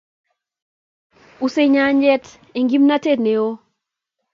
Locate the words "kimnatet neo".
2.71-3.47